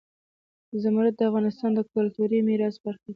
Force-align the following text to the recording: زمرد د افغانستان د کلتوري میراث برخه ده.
زمرد 0.81 1.13
د 1.17 1.21
افغانستان 1.29 1.71
د 1.75 1.79
کلتوري 1.93 2.39
میراث 2.47 2.75
برخه 2.85 3.03
ده. 3.07 3.09